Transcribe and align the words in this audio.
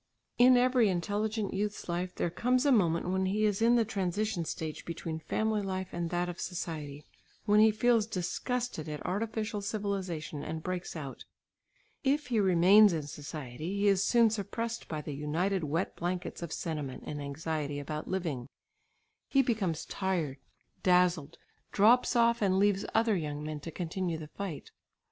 In 0.39 0.57
every 0.57 0.89
intelligent 0.89 1.53
youth's 1.53 1.87
life 1.87 2.15
there 2.15 2.31
comes 2.31 2.65
a 2.65 2.71
moment 2.71 3.09
when 3.11 3.27
he 3.27 3.45
is 3.45 3.61
in 3.61 3.75
the 3.75 3.85
transition 3.85 4.45
stage 4.45 4.83
between 4.83 5.19
family 5.19 5.61
life 5.61 5.89
and 5.91 6.09
that 6.09 6.27
of 6.27 6.39
society, 6.41 7.05
when 7.45 7.59
he 7.59 7.69
feels 7.69 8.07
disgusted 8.07 8.89
at 8.89 9.05
artificial 9.05 9.61
civilisation 9.61 10.41
and 10.43 10.63
breaks 10.63 10.95
out. 10.95 11.25
If 12.03 12.29
he 12.29 12.39
remains 12.39 12.93
in 12.93 13.03
society, 13.03 13.75
he 13.77 13.87
is 13.87 14.03
soon 14.03 14.31
suppressed 14.31 14.87
by 14.87 15.01
the 15.03 15.13
united 15.13 15.63
wet 15.65 15.95
blankets 15.95 16.41
of 16.41 16.51
sentiment 16.51 17.03
and 17.05 17.21
anxiety 17.21 17.77
about 17.77 18.07
living; 18.07 18.47
he 19.27 19.43
becomes 19.43 19.85
tired, 19.85 20.39
dazzled, 20.81 21.37
drops 21.71 22.15
off 22.15 22.41
and 22.41 22.57
leaves 22.57 22.85
other 22.95 23.15
young 23.15 23.43
men 23.43 23.59
to 23.59 23.69
continue 23.69 24.17
the 24.17 24.29
fight. 24.29 24.71